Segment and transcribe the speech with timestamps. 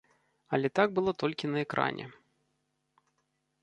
[0.57, 2.05] Але так было толькі на экране.